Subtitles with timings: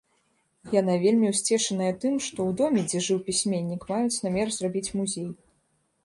[0.75, 5.29] Яна вельмі ўсцешаная тым, што ў доме, дзе жыў пісьменнік, маюць намер зрабіць музей.